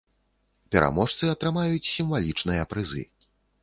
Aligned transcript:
Пераможцы 0.75 1.31
атрымаюць 1.35 1.91
сімвалічныя 1.93 2.69
прызы. 2.75 3.09